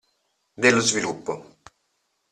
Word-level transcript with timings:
Dello 0.61 0.79
sviluppo. 0.79 1.59